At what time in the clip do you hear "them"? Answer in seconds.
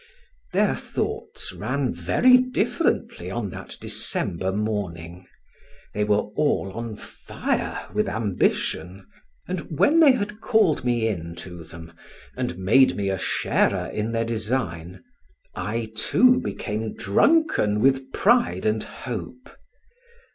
11.65-11.93